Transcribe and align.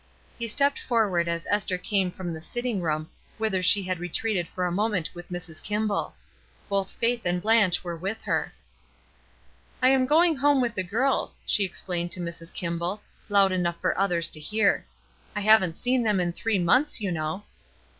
He 0.39 0.47
stepped 0.47 0.79
forward 0.79 1.27
as 1.27 1.45
Esther 1.51 1.77
came 1.77 2.09
from 2.09 2.33
the 2.33 2.41
sitting 2.41 2.81
room 2.81 3.07
whither 3.37 3.61
she 3.61 3.83
had 3.83 3.99
retreated 3.99 4.47
for 4.47 4.65
a 4.65 4.71
moment 4.71 5.11
with 5.13 5.29
Mrs. 5.29 5.61
Kimball. 5.61 6.15
Both 6.67 6.93
Faith 6.93 7.23
and 7.23 7.39
Beatrice 7.39 7.83
were 7.83 7.95
with 7.95 8.23
her. 8.23 8.51
''I 9.83 9.89
am 9.89 10.07
going 10.07 10.37
home 10.37 10.59
with 10.59 10.73
the 10.73 10.83
girls/' 10.83 11.37
she 11.45 11.63
ex 11.65 11.83
plained 11.83 12.11
to 12.13 12.19
Mrs. 12.19 12.51
Kimball, 12.51 13.03
loud 13.29 13.51
enough 13.51 13.79
for 13.79 13.95
others 13.95 14.31
to 14.31 14.39
hear. 14.39 14.87
'*I 15.35 15.41
haven't 15.41 15.77
seen 15.77 16.01
them 16.01 16.19
in 16.19 16.31
three 16.33 16.57
months, 16.57 16.99
you 16.99 17.11
know." 17.11 17.43